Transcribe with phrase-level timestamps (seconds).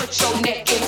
[0.00, 0.79] put your neck in.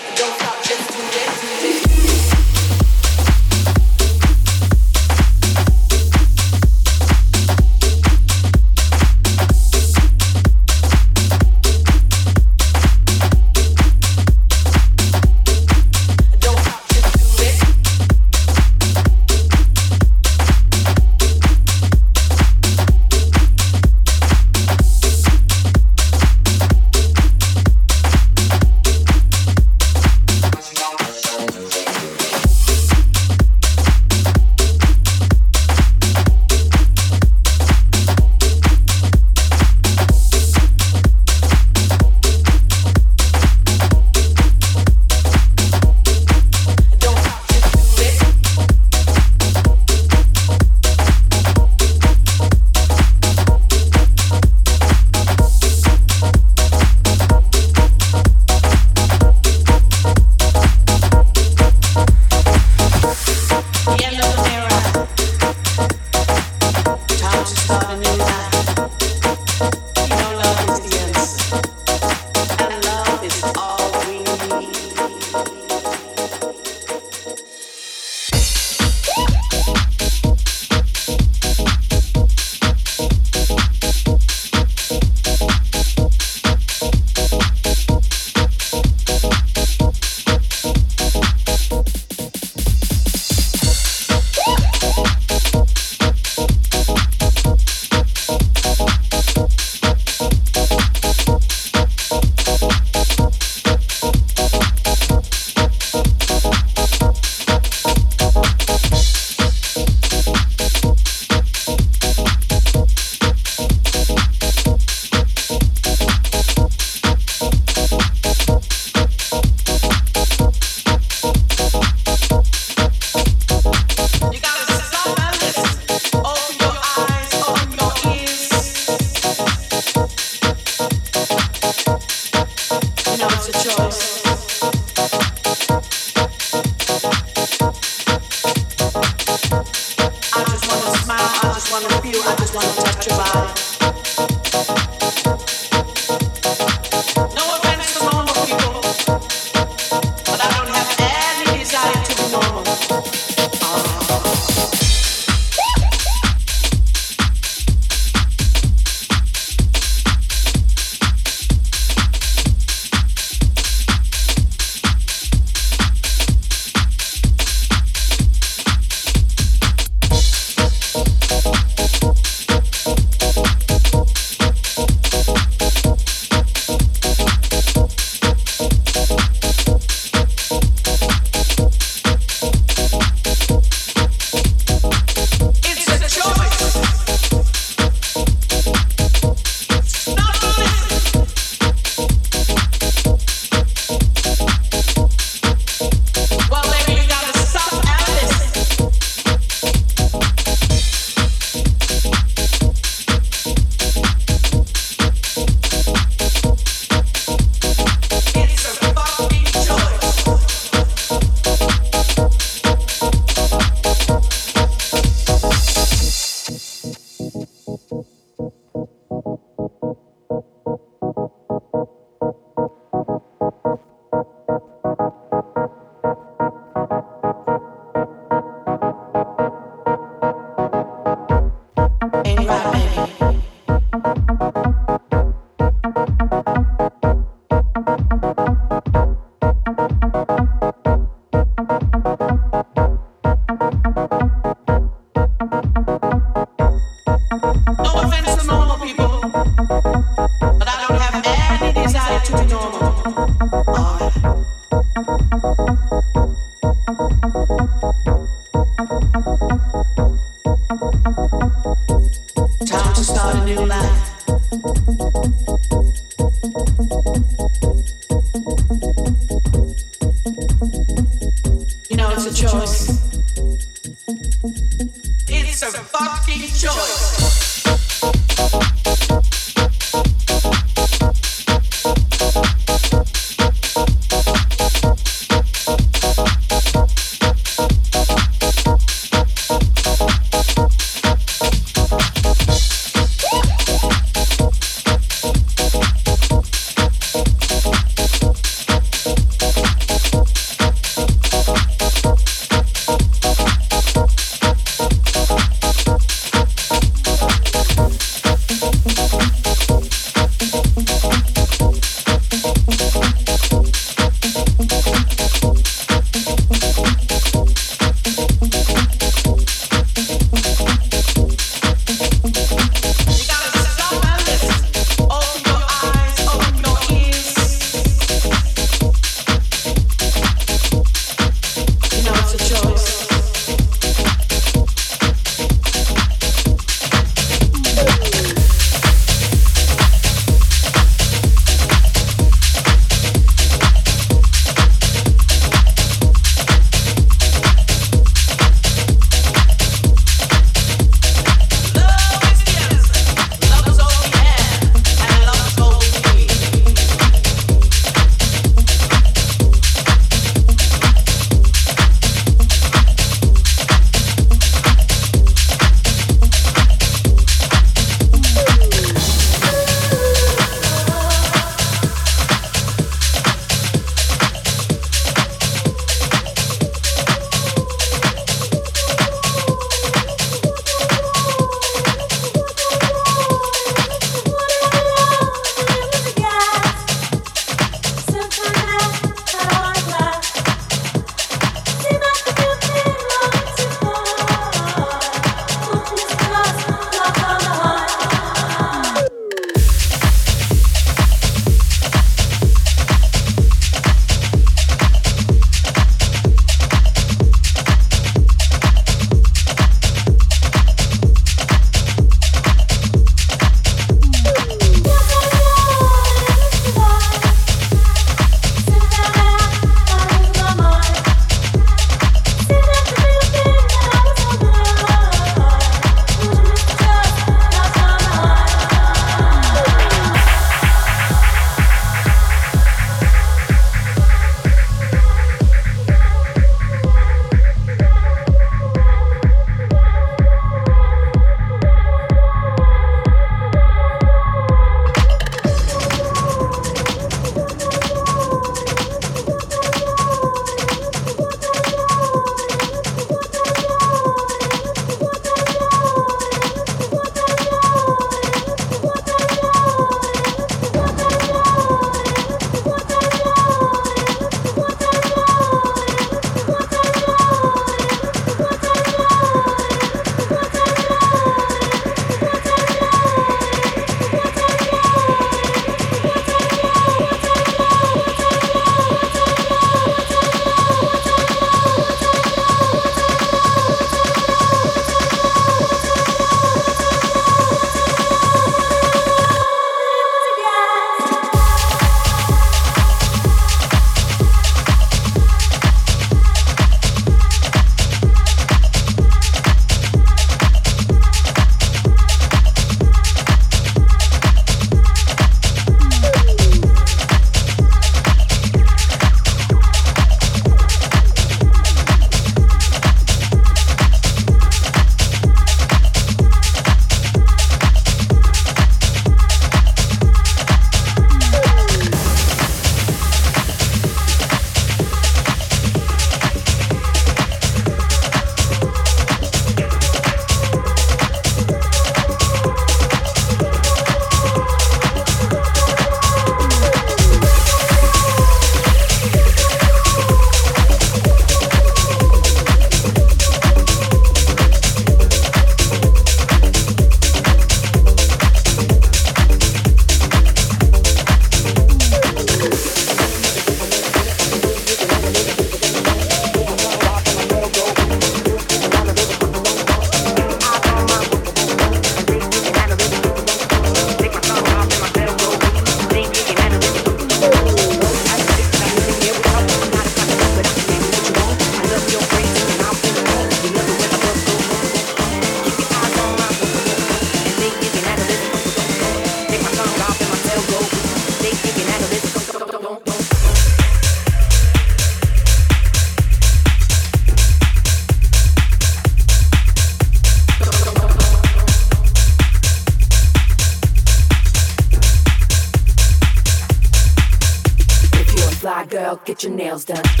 [599.23, 600.00] your nails done.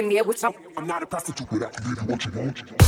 [0.00, 0.54] Listening me with some.
[0.78, 2.79] I'm not a prostitute, but I can give you what you want.